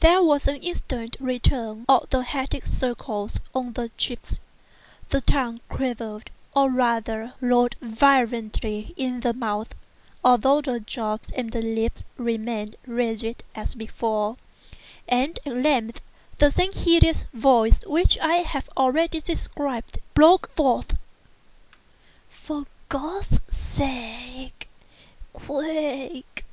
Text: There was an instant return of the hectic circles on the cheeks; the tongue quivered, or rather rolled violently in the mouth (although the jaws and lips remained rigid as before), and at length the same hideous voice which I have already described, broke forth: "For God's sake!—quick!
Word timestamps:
There 0.00 0.20
was 0.20 0.48
an 0.48 0.56
instant 0.56 1.16
return 1.20 1.84
of 1.88 2.10
the 2.10 2.22
hectic 2.24 2.64
circles 2.66 3.38
on 3.54 3.74
the 3.74 3.88
cheeks; 3.90 4.40
the 5.10 5.20
tongue 5.20 5.60
quivered, 5.68 6.32
or 6.56 6.68
rather 6.68 7.34
rolled 7.40 7.76
violently 7.80 8.92
in 8.96 9.20
the 9.20 9.32
mouth 9.32 9.76
(although 10.24 10.60
the 10.60 10.80
jaws 10.80 11.20
and 11.36 11.54
lips 11.54 12.02
remained 12.16 12.74
rigid 12.84 13.44
as 13.54 13.76
before), 13.76 14.36
and 15.08 15.38
at 15.46 15.54
length 15.54 16.00
the 16.38 16.50
same 16.50 16.72
hideous 16.72 17.22
voice 17.32 17.78
which 17.86 18.18
I 18.18 18.38
have 18.38 18.68
already 18.76 19.20
described, 19.20 20.00
broke 20.14 20.50
forth: 20.56 20.96
"For 22.28 22.64
God's 22.88 23.40
sake!—quick! 23.48 26.44